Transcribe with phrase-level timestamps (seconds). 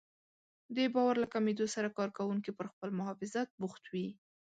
[0.75, 4.07] د باور له کمېدو سره کار کوونکي پر خپل محافظت بوخت وي.